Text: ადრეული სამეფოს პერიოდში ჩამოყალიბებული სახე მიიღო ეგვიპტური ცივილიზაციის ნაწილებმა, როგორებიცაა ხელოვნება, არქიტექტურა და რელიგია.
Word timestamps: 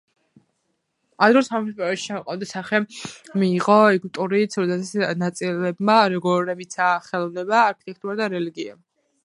ადრეული 1.25 1.45
სამეფოს 1.47 1.75
პერიოდში 1.81 2.05
ჩამოყალიბებული 2.07 2.49
სახე 2.53 2.79
მიიღო 3.43 3.77
ეგვიპტური 3.99 4.41
ცივილიზაციის 4.55 5.21
ნაწილებმა, 5.27 5.99
როგორებიცაა 6.17 6.97
ხელოვნება, 7.11 7.61
არქიტექტურა 7.69 8.21
და 8.23 8.31
რელიგია. 8.37 8.79